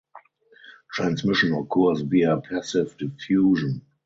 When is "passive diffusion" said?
2.49-3.83